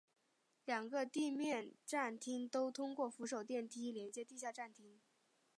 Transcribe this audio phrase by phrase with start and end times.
[0.65, 4.99] 两个地面站厅都通过扶手电梯连接地下站厅。